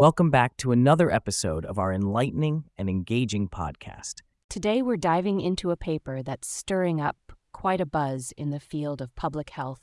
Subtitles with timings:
[0.00, 4.22] Welcome back to another episode of our enlightening and engaging podcast.
[4.48, 7.16] Today, we're diving into a paper that's stirring up
[7.52, 9.82] quite a buzz in the field of public health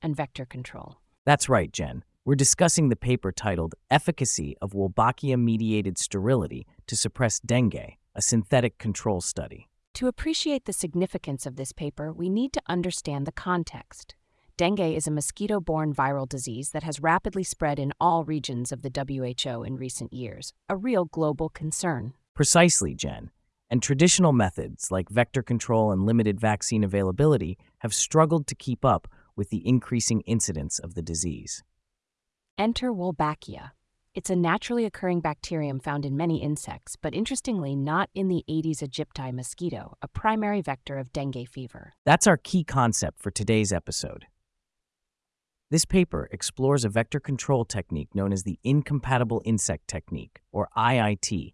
[0.00, 0.96] and vector control.
[1.26, 2.02] That's right, Jen.
[2.24, 8.78] We're discussing the paper titled Efficacy of Wolbachia Mediated Sterility to Suppress Dengue, a Synthetic
[8.78, 9.68] Control Study.
[9.94, 14.14] To appreciate the significance of this paper, we need to understand the context.
[14.58, 18.82] Dengue is a mosquito borne viral disease that has rapidly spread in all regions of
[18.82, 22.12] the WHO in recent years, a real global concern.
[22.34, 23.30] Precisely, Jen.
[23.70, 29.06] And traditional methods like vector control and limited vaccine availability have struggled to keep up
[29.36, 31.62] with the increasing incidence of the disease.
[32.58, 33.70] Enter Wolbachia.
[34.12, 38.80] It's a naturally occurring bacterium found in many insects, but interestingly, not in the Aedes
[38.80, 41.94] aegypti mosquito, a primary vector of dengue fever.
[42.04, 44.26] That's our key concept for today's episode.
[45.70, 51.52] This paper explores a vector control technique known as the incompatible insect technique, or IIT.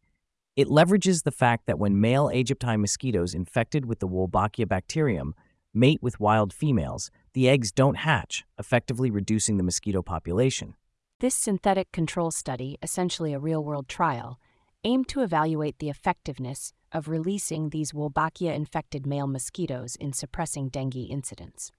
[0.54, 5.34] It leverages the fact that when male Aegypti mosquitoes infected with the Wolbachia bacterium
[5.76, 10.76] mate with wild females, the eggs don't hatch, effectively reducing the mosquito population.
[11.18, 14.38] This synthetic control study, essentially a real world trial,
[14.84, 21.10] aimed to evaluate the effectiveness of releasing these Wolbachia infected male mosquitoes in suppressing dengue
[21.10, 21.72] incidence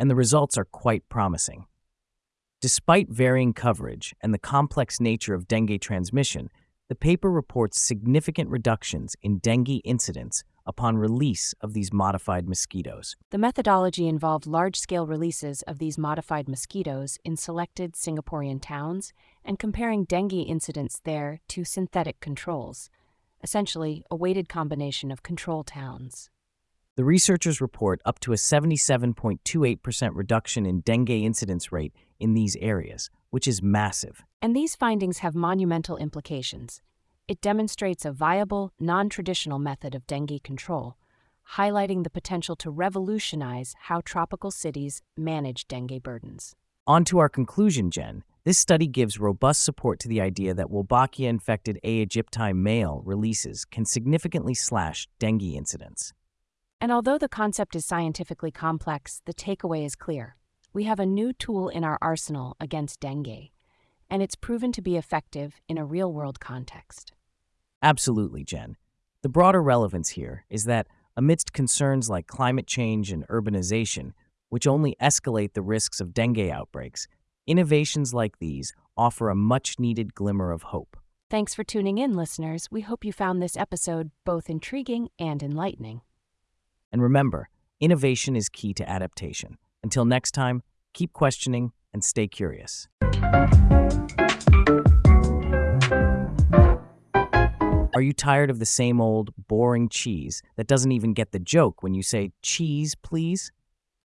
[0.00, 1.66] and the results are quite promising.
[2.62, 6.48] Despite varying coverage and the complex nature of dengue transmission,
[6.88, 13.16] the paper reports significant reductions in dengue incidence upon release of these modified mosquitoes.
[13.30, 19.12] The methodology involved large scale releases of these modified mosquitoes in selected Singaporean towns
[19.44, 22.88] and comparing dengue incidence there to synthetic controls,
[23.42, 26.30] essentially, a weighted combination of control towns.
[27.00, 33.08] The researchers report up to a 77.28% reduction in dengue incidence rate in these areas,
[33.30, 34.22] which is massive.
[34.42, 36.82] And these findings have monumental implications.
[37.26, 40.98] It demonstrates a viable, non traditional method of dengue control,
[41.54, 46.54] highlighting the potential to revolutionize how tropical cities manage dengue burdens.
[46.86, 48.24] On to our conclusion, Jen.
[48.44, 52.04] This study gives robust support to the idea that Wolbachia infected A.
[52.04, 56.12] aegypti male releases can significantly slash dengue incidence.
[56.80, 60.36] And although the concept is scientifically complex, the takeaway is clear.
[60.72, 63.50] We have a new tool in our arsenal against dengue,
[64.08, 67.12] and it's proven to be effective in a real world context.
[67.82, 68.76] Absolutely, Jen.
[69.22, 70.86] The broader relevance here is that
[71.16, 74.12] amidst concerns like climate change and urbanization,
[74.48, 77.06] which only escalate the risks of dengue outbreaks,
[77.46, 80.96] innovations like these offer a much needed glimmer of hope.
[81.28, 82.68] Thanks for tuning in, listeners.
[82.70, 86.00] We hope you found this episode both intriguing and enlightening.
[86.92, 87.48] And remember,
[87.80, 89.58] innovation is key to adaptation.
[89.82, 90.62] Until next time,
[90.92, 92.88] keep questioning and stay curious.
[97.92, 101.82] Are you tired of the same old, boring cheese that doesn't even get the joke
[101.82, 103.52] when you say, cheese, please?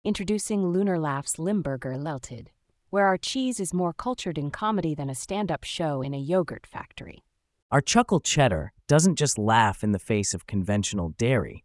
[0.05, 2.51] Introducing Lunar Laughs Limburger Lilted,
[2.91, 6.19] where our cheese is more cultured in comedy than a stand up show in a
[6.19, 7.22] yogurt factory.
[7.71, 11.65] Our chuckle cheddar doesn't just laugh in the face of conventional dairy.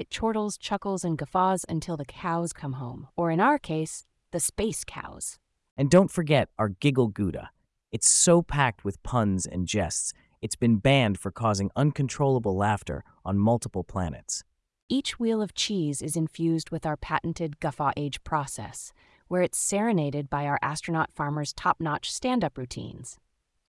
[0.00, 4.40] It chortles, chuckles, and guffaws until the cows come home, or in our case, the
[4.40, 5.38] space cows.
[5.76, 7.50] And don't forget our Giggle Gouda.
[7.92, 13.38] It's so packed with puns and jests, it's been banned for causing uncontrollable laughter on
[13.38, 14.42] multiple planets.
[14.88, 18.94] Each wheel of cheese is infused with our patented Guffaw Age process,
[19.28, 23.18] where it's serenaded by our astronaut farmers' top notch stand up routines.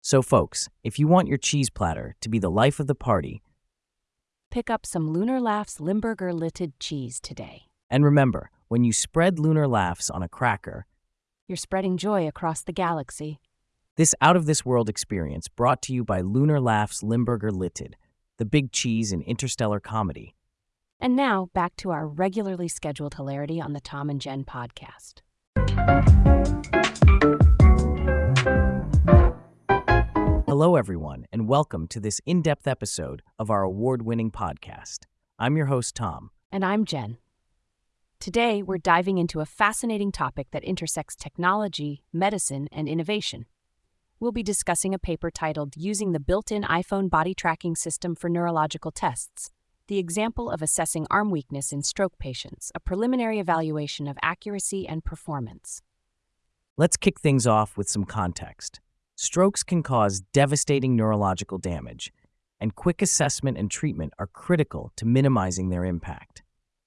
[0.03, 3.41] So, folks, if you want your cheese platter to be the life of the party,
[4.50, 7.66] Pick up some Lunar Laughs Limburger Lilted cheese today.
[7.91, 10.86] And remember, when you spread Lunar Laughs on a cracker,
[11.47, 13.41] you're spreading joy across the galaxy.
[13.97, 17.97] This out of this world experience brought to you by Lunar Laughs Limburger Lilted,
[18.38, 20.34] the big cheese in interstellar comedy.
[20.98, 25.20] And now, back to our regularly scheduled hilarity on the Tom and Jen podcast.
[30.58, 35.05] Hello, everyone, and welcome to this in depth episode of our award winning podcast.
[35.38, 36.32] I'm your host, Tom.
[36.50, 37.19] And I'm Jen.
[38.19, 43.46] Today, we're diving into a fascinating topic that intersects technology, medicine, and innovation.
[44.19, 48.28] We'll be discussing a paper titled Using the Built in iPhone Body Tracking System for
[48.28, 49.52] Neurological Tests
[49.87, 55.04] The Example of Assessing Arm Weakness in Stroke Patients, a preliminary evaluation of accuracy and
[55.04, 55.82] performance.
[56.76, 58.81] Let's kick things off with some context.
[59.20, 62.12] Strokes can cause devastating neurological damage,
[62.61, 66.44] and quick assessment and treatment are critical to minimizing their impact.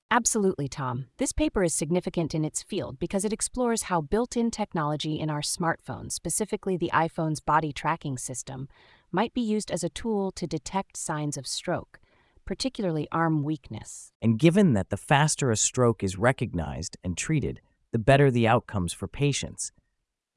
[0.10, 1.08] Absolutely, Tom.
[1.18, 5.30] This paper is significant in its field because it explores how built in technology in
[5.30, 8.70] our smartphones, specifically the iPhone's body tracking system,
[9.12, 12.00] might be used as a tool to detect signs of stroke,
[12.46, 14.14] particularly arm weakness.
[14.22, 17.60] And given that the faster a stroke is recognized and treated,
[17.92, 19.74] the better the outcomes for patients.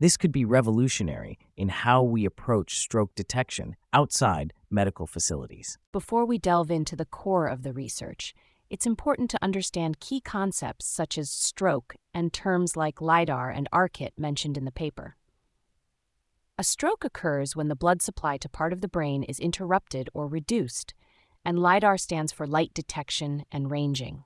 [0.01, 5.79] This could be revolutionary in how we approach stroke detection outside medical facilities.
[5.93, 8.35] Before we delve into the core of the research,
[8.69, 14.13] it's important to understand key concepts such as stroke and terms like LIDAR and ARKit
[14.19, 15.17] mentioned in the paper.
[16.59, 20.27] A stroke occurs when the blood supply to part of the brain is interrupted or
[20.27, 20.93] reduced,
[21.45, 24.25] and LIDAR stands for light detection and ranging.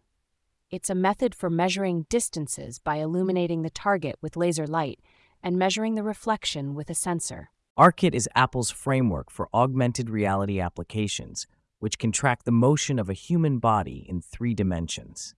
[0.71, 5.01] It's a method for measuring distances by illuminating the target with laser light
[5.43, 7.51] and measuring the reflection with a sensor.
[7.79, 11.47] ARKit is Apple's framework for augmented reality applications,
[11.79, 15.35] which can track the motion of a human body in three dimensions.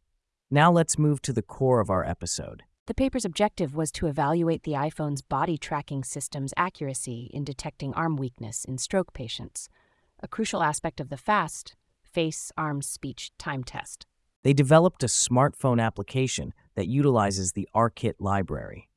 [0.50, 2.62] Now let's move to the core of our episode.
[2.86, 8.16] The paper's objective was to evaluate the iPhone's body tracking system's accuracy in detecting arm
[8.16, 9.68] weakness in stroke patients,
[10.22, 14.06] a crucial aspect of the FAST face, arm, speech time test.
[14.42, 18.89] They developed a smartphone application that utilizes the ARKit library.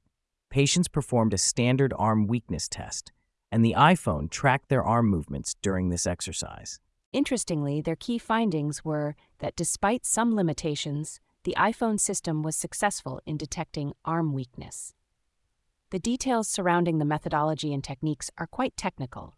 [0.53, 3.11] Patients performed a standard arm weakness test,
[3.51, 6.79] and the iPhone tracked their arm movements during this exercise.
[7.11, 13.35] Interestingly, their key findings were that despite some limitations, the iPhone system was successful in
[13.35, 14.93] detecting arm weakness.
[15.89, 19.35] The details surrounding the methodology and techniques are quite technical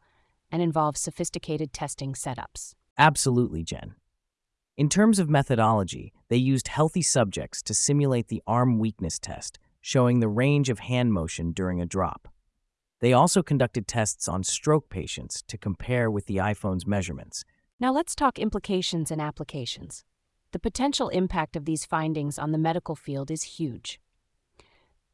[0.52, 2.74] and involve sophisticated testing setups.
[2.98, 3.96] Absolutely, Jen.
[4.76, 10.20] In terms of methodology, they used healthy subjects to simulate the arm weakness test, showing
[10.20, 12.28] the range of hand motion during a drop.
[13.02, 17.46] They also conducted tests on stroke patients to compare with the iPhone's measurements,
[17.78, 20.06] now let's talk implications and applications.
[20.54, 24.00] The potential impact of these findings on the medical field is huge.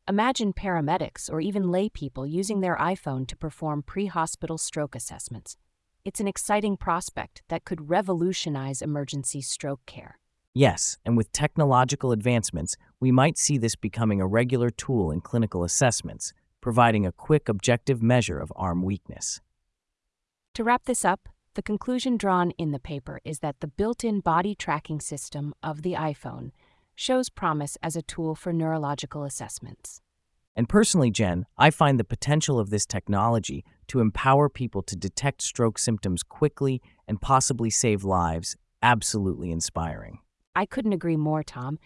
[0.08, 5.58] Imagine paramedics or even lay people using their iPhone to perform pre hospital stroke assessments.
[6.06, 10.20] It's an exciting prospect that could revolutionize emergency stroke care.
[10.54, 15.64] Yes, and with technological advancements, we might see this becoming a regular tool in clinical
[15.64, 19.40] assessments, providing a quick objective measure of arm weakness.
[20.56, 24.20] To wrap this up, the conclusion drawn in the paper is that the built in
[24.20, 26.52] body tracking system of the iPhone
[26.96, 30.02] shows promise as a tool for neurological assessments.
[30.54, 35.42] And personally, Jen, I find the potential of this technology to empower people to detect
[35.44, 40.20] stroke symptoms quickly and possibly save lives absolutely inspiring.
[40.56, 41.80] I couldn't agree more, Tom.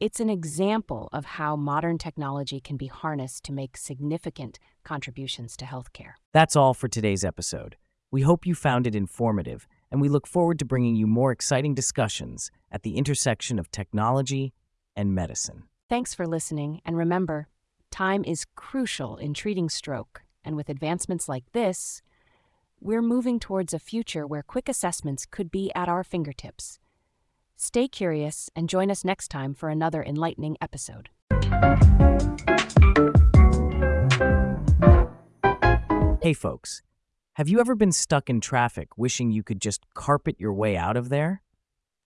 [0.00, 5.64] It's an example of how modern technology can be harnessed to make significant contributions to
[5.64, 6.14] healthcare.
[6.32, 7.76] That's all for today's episode.
[8.10, 11.74] We hope you found it informative, and we look forward to bringing you more exciting
[11.74, 14.52] discussions at the intersection of technology
[14.94, 15.64] and medicine.
[15.88, 17.48] Thanks for listening, and remember,
[17.90, 22.02] time is crucial in treating stroke, and with advancements like this,
[22.80, 26.78] we're moving towards a future where quick assessments could be at our fingertips.
[27.58, 31.08] Stay curious and join us next time for another enlightening episode.
[36.20, 36.82] Hey, folks.
[37.34, 40.96] Have you ever been stuck in traffic wishing you could just carpet your way out
[40.96, 41.42] of there?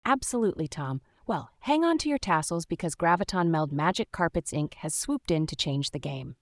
[0.06, 1.02] Absolutely, Tom.
[1.26, 4.76] Well, hang on to your tassels because Graviton Meld Magic Carpets Inc.
[4.76, 6.36] has swooped in to change the game.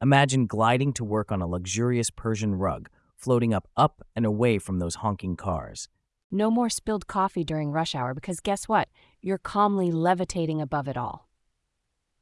[0.00, 4.78] Imagine gliding to work on a luxurious Persian rug, floating up, up, and away from
[4.78, 5.88] those honking cars.
[6.30, 8.88] No more spilled coffee during rush hour because guess what?
[9.22, 11.28] You're calmly levitating above it all.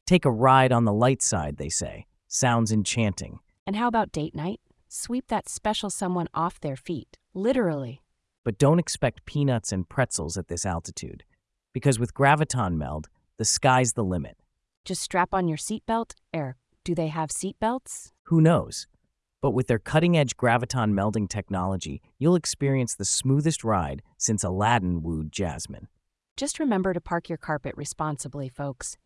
[0.07, 2.07] Take a ride on the light side, they say.
[2.29, 3.41] Sounds enchanting.
[3.67, 4.61] And how about date night?
[4.89, 8.03] Sweep that special someone off their feet, literally.
[8.45, 11.25] But don't expect peanuts and pretzels at this altitude,
[11.73, 13.09] because with Graviton Meld,
[13.39, 14.37] the sky's the limit.
[14.85, 16.13] Just strap on your seatbelt.
[16.35, 18.13] Er, do they have seatbelts?
[18.25, 18.87] Who knows?
[19.47, 25.05] But with their cutting edge Graviton melding technology, you'll experience the smoothest ride since Aladdin
[25.05, 25.87] wooed Jasmine.
[26.37, 28.97] Just remember to park your carpet responsibly, folks.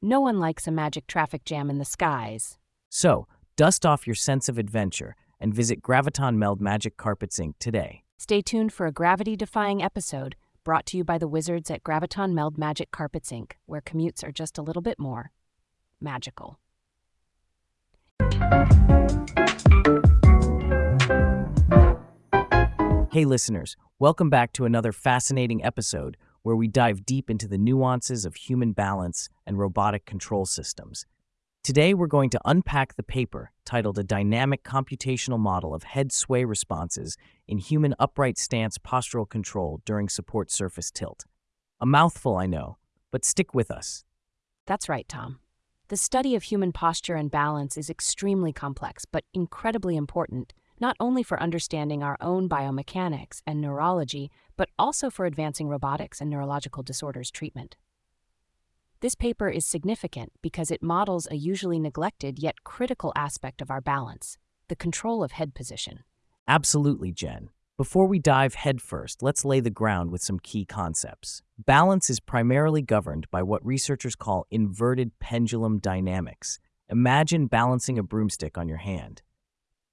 [0.00, 2.58] No one likes a magic traffic jam in the skies.
[2.88, 3.26] So,
[3.56, 7.54] dust off your sense of adventure and visit Graviton Meld Magic Carpets Inc.
[7.58, 8.04] today.
[8.18, 12.34] Stay tuned for a gravity defying episode brought to you by the wizards at Graviton
[12.34, 15.32] Meld Magic Carpets Inc., where commutes are just a little bit more
[16.00, 16.60] magical.
[23.10, 28.26] Hey, listeners, welcome back to another fascinating episode where we dive deep into the nuances
[28.26, 31.06] of human balance and robotic control systems.
[31.64, 36.44] Today, we're going to unpack the paper titled A Dynamic Computational Model of Head Sway
[36.44, 41.24] Responses in Human Upright Stance Postural Control During Support Surface Tilt.
[41.80, 42.76] A mouthful, I know,
[43.10, 44.04] but stick with us.
[44.66, 45.38] That's right, Tom.
[45.88, 51.22] The study of human posture and balance is extremely complex, but incredibly important, not only
[51.22, 57.30] for understanding our own biomechanics and neurology, but also for advancing robotics and neurological disorders
[57.30, 57.76] treatment.
[59.00, 63.80] This paper is significant because it models a usually neglected yet critical aspect of our
[63.80, 64.36] balance
[64.68, 66.00] the control of head position.
[66.46, 67.48] Absolutely, Jen.
[67.78, 71.42] Before we dive headfirst, let's lay the ground with some key concepts.
[71.56, 76.58] Balance is primarily governed by what researchers call inverted pendulum dynamics.
[76.88, 79.22] Imagine balancing a broomstick on your hand.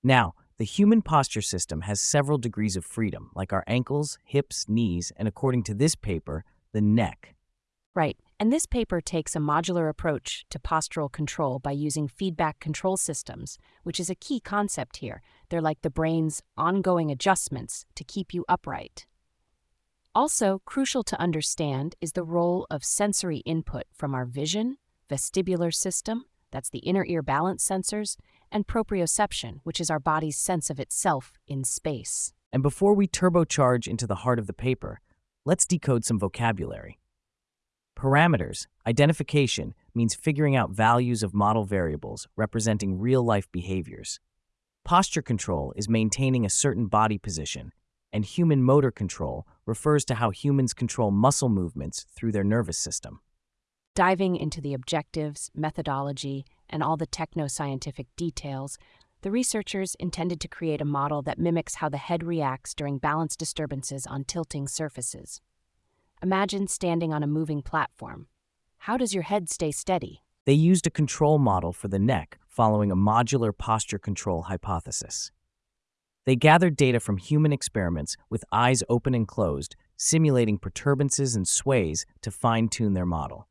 [0.03, 5.11] Now, the human posture system has several degrees of freedom, like our ankles, hips, knees,
[5.17, 7.35] and according to this paper, the neck.
[7.93, 8.17] Right.
[8.39, 13.57] And this paper takes a modular approach to postural control by using feedback control systems,
[13.83, 15.21] which is a key concept here.
[15.49, 19.05] They're like the brain's ongoing adjustments to keep you upright.
[20.13, 24.77] Also, crucial to understand is the role of sensory input from our vision,
[25.09, 28.15] vestibular system, that's the inner ear balance sensors,
[28.55, 32.31] and proprioception, which is our body's sense of itself in space.
[32.53, 35.01] And before we turbocharge into the heart of the paper,
[35.43, 36.97] let's decode some vocabulary.
[37.99, 44.21] Parameters, identification, means figuring out values of model variables representing real-life behaviors.
[44.85, 47.73] Posture control is maintaining a certain body position,
[48.13, 53.19] and human motor control refers to how humans control muscle movements through their nervous system.
[53.95, 58.77] Diving into the objectives, methodology, and all the techno-scientific details,
[59.21, 63.35] the researchers intended to create a model that mimics how the head reacts during balance
[63.35, 65.41] disturbances on tilting surfaces.
[66.21, 68.27] Imagine standing on a moving platform.
[68.77, 70.21] How does your head stay steady?
[70.45, 75.31] They used a control model for the neck following a modular posture control hypothesis.
[76.25, 82.05] They gathered data from human experiments with eyes open and closed, simulating perturbances and sways
[82.21, 83.47] to fine tune their model.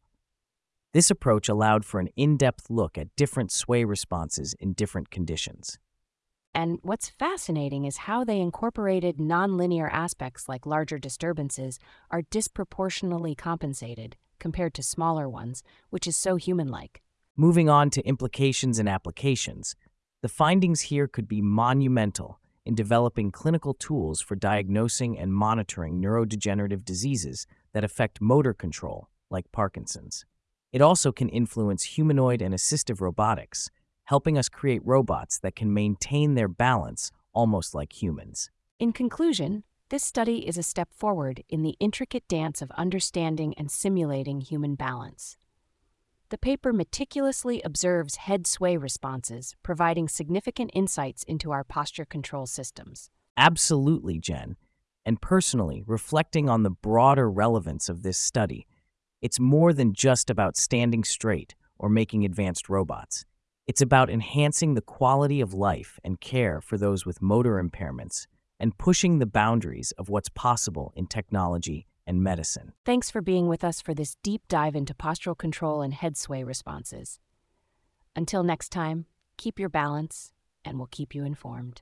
[0.94, 5.76] This approach allowed for an in depth look at different sway responses in different conditions.
[6.54, 11.80] And what's fascinating is how they incorporated nonlinear aspects like larger disturbances
[12.12, 17.02] are disproportionately compensated compared to smaller ones, which is so human like.
[17.36, 19.74] Moving on to implications and applications,
[20.22, 26.84] the findings here could be monumental in developing clinical tools for diagnosing and monitoring neurodegenerative
[26.84, 30.24] diseases that affect motor control, like Parkinson's.
[30.74, 33.70] It also can influence humanoid and assistive robotics,
[34.06, 38.50] helping us create robots that can maintain their balance almost like humans.
[38.80, 43.70] In conclusion, this study is a step forward in the intricate dance of understanding and
[43.70, 45.36] simulating human balance.
[46.30, 53.10] The paper meticulously observes head sway responses, providing significant insights into our posture control systems.
[53.36, 54.56] Absolutely, Jen.
[55.06, 58.66] And personally, reflecting on the broader relevance of this study,
[59.24, 63.24] it's more than just about standing straight or making advanced robots.
[63.66, 68.26] It's about enhancing the quality of life and care for those with motor impairments
[68.60, 72.74] and pushing the boundaries of what's possible in technology and medicine.
[72.84, 76.44] Thanks for being with us for this deep dive into postural control and head sway
[76.44, 77.18] responses.
[78.14, 79.06] Until next time,
[79.38, 80.32] keep your balance,
[80.66, 81.80] and we'll keep you informed.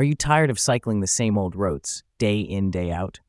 [0.00, 3.20] Are you tired of cycling the same old roads, day in, day out?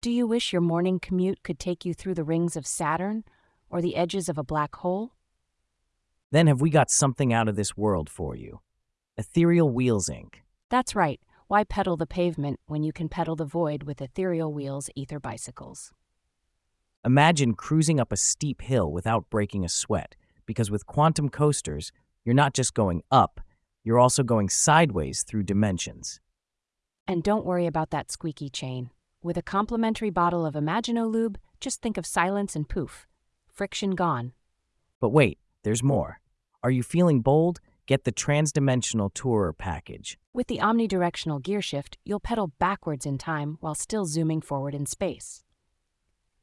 [0.00, 3.22] Do you wish your morning commute could take you through the rings of Saturn
[3.70, 5.12] or the edges of a black hole?
[6.32, 8.58] Then have we got something out of this world for you.
[9.16, 10.40] Ethereal Wheels Inc.
[10.68, 11.20] That's right.
[11.46, 15.92] Why pedal the pavement when you can pedal the void with Ethereal Wheels Ether bicycles?
[17.04, 21.92] Imagine cruising up a steep hill without breaking a sweat, because with quantum coasters,
[22.24, 23.40] you're not just going up,
[23.86, 26.20] you're also going sideways through dimensions.
[27.06, 28.90] And don't worry about that squeaky chain.
[29.22, 33.06] With a complimentary bottle of Imaginolube, just think of silence and poof.
[33.48, 34.32] Friction gone.
[35.00, 36.20] But wait, there's more.
[36.64, 37.60] Are you feeling bold?
[37.86, 40.18] Get the Transdimensional Tourer package.
[40.34, 44.86] With the omnidirectional gear shift, you'll pedal backwards in time while still zooming forward in
[44.86, 45.44] space.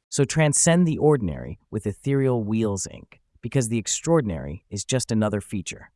[0.08, 5.90] So transcend the ordinary with Ethereal Wheels Inc., because the extraordinary is just another feature.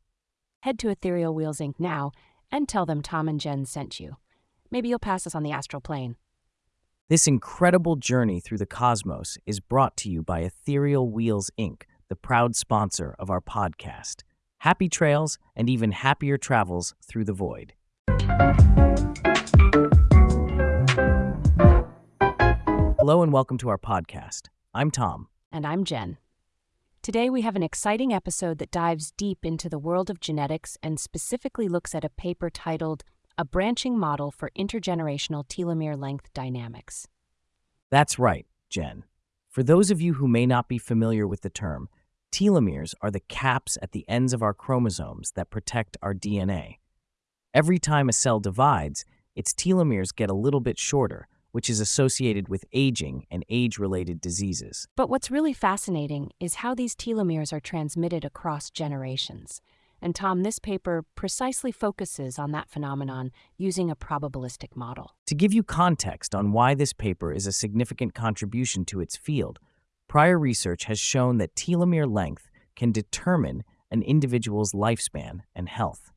[0.63, 1.75] Head to Ethereal Wheels Inc.
[1.79, 2.11] now
[2.51, 4.17] and tell them Tom and Jen sent you.
[4.73, 6.17] Maybe you'll pass us on the astral plane.
[7.09, 12.17] This incredible journey through the cosmos is brought to you by Ethereal Wheels Inc., the
[12.17, 14.25] proud sponsor of our podcast.
[14.59, 17.75] Happy trails and even happier travels through the void.
[22.99, 24.49] Hello and welcome to our podcast.
[24.75, 25.29] I'm Tom.
[25.53, 26.19] And I'm Jen.
[27.01, 30.99] Today we have an exciting episode that dives deep into the world of genetics and
[30.99, 33.05] specifically looks at a paper titled
[33.39, 37.07] a branching model for intergenerational telomere length dynamics.
[37.91, 39.05] That's right, Jen.
[39.49, 41.89] For those of you who may not be familiar with the term,
[42.33, 46.79] telomeres are the caps at the ends of our chromosomes that protect our DNA.
[47.55, 49.05] Every time a cell divides,
[49.37, 54.21] its telomeres get a little bit shorter, which is associated with aging and age related
[54.21, 54.87] diseases.
[54.97, 59.61] But what's really fascinating is how these telomeres are transmitted across generations.
[60.01, 65.17] And Tom, this paper precisely focuses on that phenomenon using a probabilistic model.
[65.27, 69.59] To give you context on why this paper is a significant contribution to its field,
[70.07, 76.13] prior research has shown that telomere length can determine an individual's lifespan and health.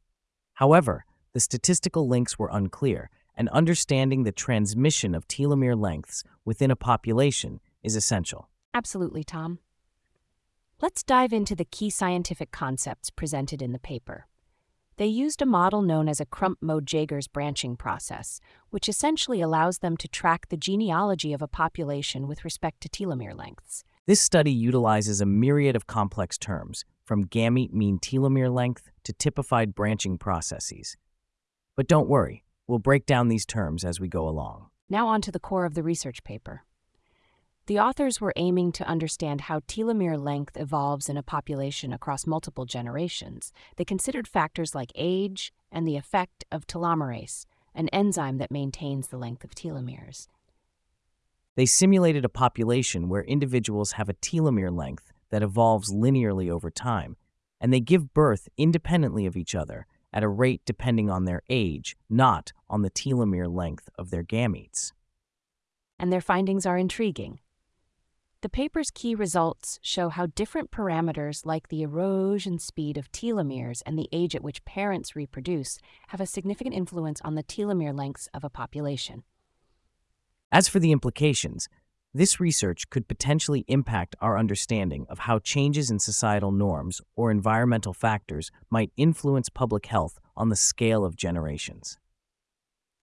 [0.56, 6.76] However, the statistical links were unclear, and understanding the transmission of telomere lengths within a
[6.76, 8.50] population is essential.
[8.74, 9.60] Absolutely, Tom.
[10.82, 14.28] Let's dive into the key scientific concepts presented in the paper.
[14.98, 20.08] They used a model known as a Crump-Mode-Jagers branching process, which essentially allows them to
[20.08, 23.84] track the genealogy of a population with respect to telomere lengths.
[24.06, 29.74] This study utilizes a myriad of complex terms, from gamete mean telomere length to typified
[29.76, 30.98] branching processes.
[31.76, 34.68] But don't worry, we'll break down these terms as we go along.
[34.90, 36.64] Now, on to the core of the research paper.
[37.68, 42.66] The authors were aiming to understand how telomere length evolves in a population across multiple
[42.66, 43.52] generations.
[43.76, 49.18] They considered factors like age and the effect of telomerase, an enzyme that maintains the
[49.18, 50.28] length of telomeres.
[51.58, 57.18] They simulated a population where individuals have a telomere length that evolves linearly over time,
[57.60, 61.96] and they give birth independently of each other at a rate depending on their age,
[62.10, 64.92] not on the telomere length of their gametes.
[66.00, 67.40] And their findings are intriguing.
[68.42, 74.00] The paper's key results show how different parameters like the erosion speed of telomeres and
[74.00, 75.78] the age at which parents reproduce
[76.08, 79.24] have a significant influence on the telomere lengths of a population.
[80.52, 81.70] As for the implications,
[82.14, 87.94] this research could potentially impact our understanding of how changes in societal norms or environmental
[87.94, 91.98] factors might influence public health on the scale of generations.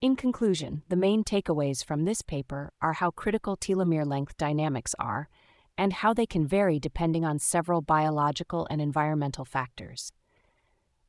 [0.01, 5.29] In conclusion, the main takeaways from this paper are how critical telomere length dynamics are
[5.77, 10.11] and how they can vary depending on several biological and environmental factors.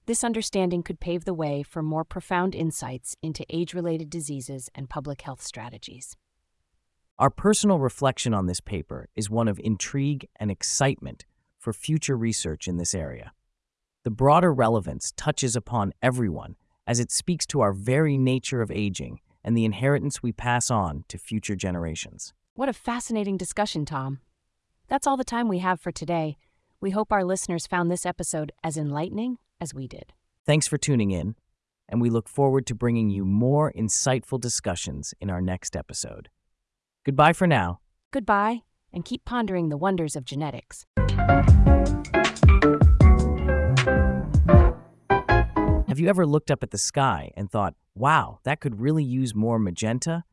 [0.07, 4.91] This understanding could pave the way for more profound insights into age related diseases and
[4.91, 6.17] public health strategies.
[7.17, 11.25] Our personal reflection on this paper is one of intrigue and excitement
[11.61, 13.31] for future research in this area.
[14.03, 16.57] The broader relevance touches upon everyone
[16.89, 21.05] as it speaks to our very nature of aging and the inheritance we pass on
[21.07, 22.35] to future generations.
[22.55, 24.19] What a fascinating discussion, Tom.
[24.89, 26.37] That's all the time we have for today.
[26.81, 30.13] We hope our listeners found this episode as enlightening as we did.
[30.45, 31.37] Thanks for tuning in,
[31.89, 36.29] and we look forward to bringing you more insightful discussions in our next episode.
[37.05, 37.81] Goodbye for now.
[38.13, 40.87] Goodbye, and keep pondering the wonders of genetics.
[45.87, 49.35] Have you ever looked up at the sky and thought, wow, that could really use
[49.35, 50.25] more magenta?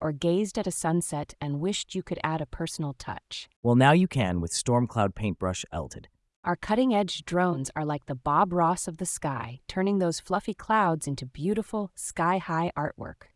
[0.00, 3.48] Or gazed at a sunset and wished you could add a personal touch?
[3.60, 6.06] Well, now you can with Stormcloud Paintbrush Elted.
[6.44, 10.54] Our cutting edge drones are like the Bob Ross of the sky, turning those fluffy
[10.54, 13.30] clouds into beautiful, sky high artwork.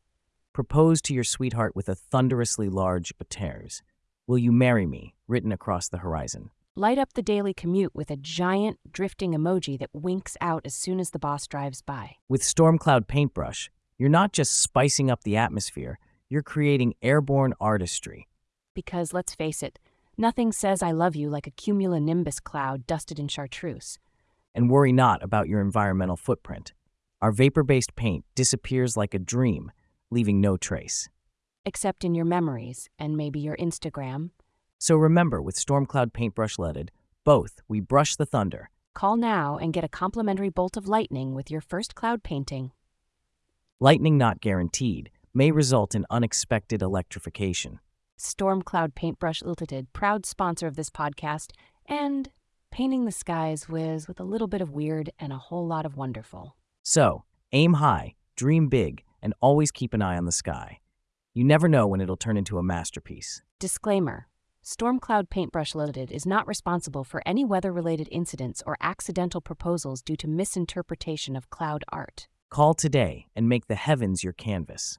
[0.54, 3.82] Propose to your sweetheart with a thunderously large Bateres.
[4.28, 5.16] Will you marry me?
[5.26, 6.50] written across the horizon.
[6.76, 11.00] Light up the daily commute with a giant drifting emoji that winks out as soon
[11.00, 12.18] as the boss drives by.
[12.28, 18.28] With Stormcloud Paintbrush, you're not just spicing up the atmosphere, you're creating airborne artistry.
[18.74, 19.80] Because let's face it,
[20.16, 23.98] nothing says I love you like a cumulonimbus cloud dusted in chartreuse.
[24.54, 26.74] And worry not about your environmental footprint.
[27.20, 29.72] Our vapor based paint disappears like a dream
[30.10, 31.08] leaving no trace.
[31.64, 34.30] Except in your memories and maybe your Instagram.
[34.78, 36.90] So remember, with Stormcloud Paintbrush Leaded,
[37.24, 38.70] both we brush the thunder.
[38.94, 42.70] Call now and get a complimentary bolt of lightning with your first cloud painting.
[43.80, 47.80] Lightning not guaranteed may result in unexpected electrification.
[48.18, 51.50] Stormcloud Paintbrush Limited, proud sponsor of this podcast,
[51.86, 52.30] and
[52.70, 55.96] painting the skies whiz with a little bit of weird and a whole lot of
[55.96, 56.56] wonderful.
[56.82, 60.80] So, aim high, dream big, and always keep an eye on the sky.
[61.32, 63.42] You never know when it'll turn into a masterpiece.
[63.58, 64.28] Disclaimer
[64.62, 70.16] Stormcloud Paintbrush Limited is not responsible for any weather related incidents or accidental proposals due
[70.16, 72.28] to misinterpretation of cloud art.
[72.50, 74.98] Call today and make the heavens your canvas.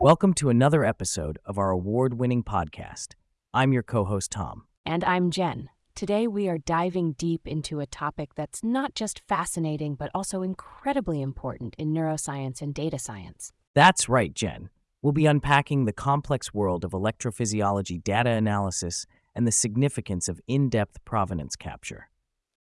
[0.00, 3.14] Welcome to another episode of our award winning podcast.
[3.52, 4.64] I'm your co host, Tom.
[4.86, 5.68] And I'm Jen.
[5.98, 11.20] Today, we are diving deep into a topic that's not just fascinating, but also incredibly
[11.20, 13.52] important in neuroscience and data science.
[13.74, 14.70] That's right, Jen.
[15.02, 20.68] We'll be unpacking the complex world of electrophysiology data analysis and the significance of in
[20.68, 22.10] depth provenance capture.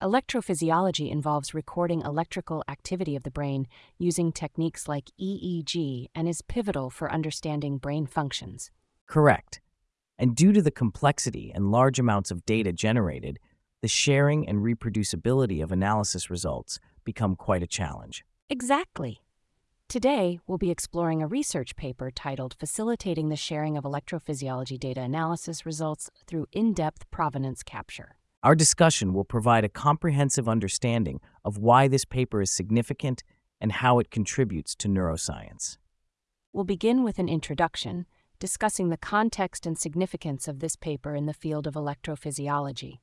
[0.02, 3.66] Electrophysiology involves recording electrical activity of the brain
[3.98, 8.70] using techniques like EEG and is pivotal for understanding brain functions.
[9.06, 9.60] Correct.
[10.18, 13.38] And due to the complexity and large amounts of data generated,
[13.82, 18.24] the sharing and reproducibility of analysis results become quite a challenge.
[18.48, 19.20] Exactly.
[19.88, 25.64] Today, we'll be exploring a research paper titled Facilitating the Sharing of Electrophysiology Data Analysis
[25.64, 28.16] Results Through In Depth Provenance Capture.
[28.42, 33.22] Our discussion will provide a comprehensive understanding of why this paper is significant
[33.60, 35.78] and how it contributes to neuroscience.
[36.52, 38.06] We'll begin with an introduction
[38.38, 42.98] discussing the context and significance of this paper in the field of electrophysiology.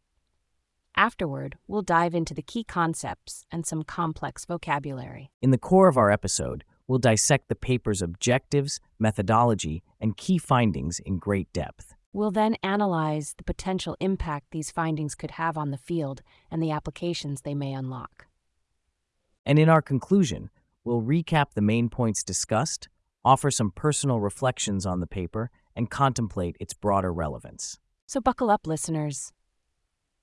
[0.96, 5.32] Afterward, we'll dive into the key concepts and some complex vocabulary.
[5.42, 11.00] In the core of our episode, we'll dissect the paper's objectives, methodology, and key findings
[11.00, 11.96] in great depth.
[12.12, 16.70] We'll then analyze the potential impact these findings could have on the field and the
[16.70, 18.28] applications they may unlock.
[19.48, 20.52] And in our conclusion,
[20.84, 22.88] we'll recap the main points discussed,
[23.26, 27.80] offer some personal reflections on the paper, and contemplate its broader relevance.
[28.06, 29.32] So buckle up, listeners.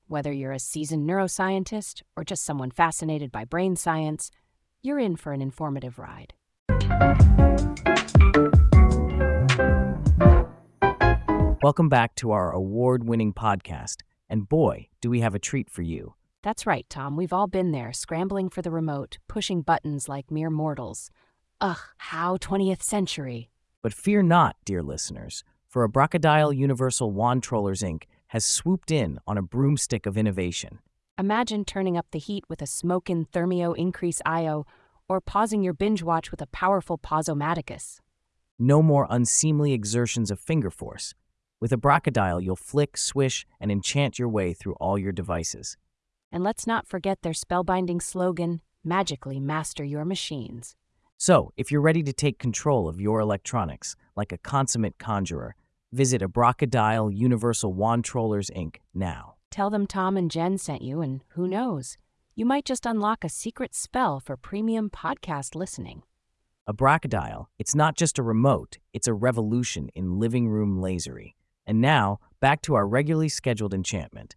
[0.07, 4.31] Whether you're a seasoned neuroscientist or just someone fascinated by brain science,
[4.83, 6.35] you're in for an informative ride.
[11.63, 13.97] Welcome back to our award winning podcast.
[14.29, 16.15] And boy, do we have a treat for you.
[16.43, 17.17] That's right, Tom.
[17.17, 21.11] We've all been there, scrambling for the remote, pushing buttons like mere mortals.
[21.63, 23.51] Ugh, how 20th century.
[23.83, 28.05] But fear not, dear listeners, for Abracadial Universal Wand Trollers Inc.
[28.29, 30.79] has swooped in on a broomstick of innovation.
[31.19, 34.65] Imagine turning up the heat with a smokin' Thermio Increase IO
[35.07, 37.99] or pausing your binge watch with a powerful Pausomaticus.
[38.59, 41.15] No more unseemly exertions of finger force.
[41.61, 45.77] With Abracadial, you'll flick, swish, and enchant your way through all your devices.
[46.33, 50.75] And let's not forget their spellbinding slogan magically master your machines.
[51.23, 55.55] So, if you're ready to take control of your electronics like a consummate conjurer,
[55.93, 58.77] visit Abracadial Universal Wand Trollers Inc.
[58.95, 59.35] now.
[59.51, 61.99] Tell them Tom and Jen sent you, and who knows,
[62.35, 66.05] you might just unlock a secret spell for premium podcast listening.
[66.67, 71.35] Abracadial, it's not just a remote, it's a revolution in living room lasery.
[71.67, 74.37] And now, back to our regularly scheduled enchantment.